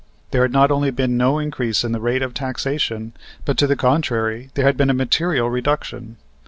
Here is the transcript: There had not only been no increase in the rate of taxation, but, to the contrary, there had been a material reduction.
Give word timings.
There 0.31 0.41
had 0.41 0.51
not 0.51 0.71
only 0.71 0.89
been 0.89 1.15
no 1.15 1.37
increase 1.37 1.83
in 1.83 1.91
the 1.91 1.99
rate 1.99 2.23
of 2.23 2.33
taxation, 2.33 3.13
but, 3.45 3.55
to 3.59 3.67
the 3.67 3.75
contrary, 3.75 4.49
there 4.55 4.65
had 4.65 4.75
been 4.75 4.89
a 4.89 4.95
material 4.95 5.47
reduction. 5.51 6.17